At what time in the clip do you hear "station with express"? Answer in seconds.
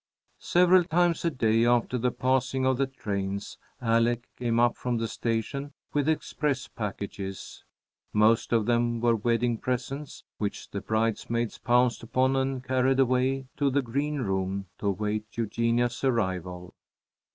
5.07-6.67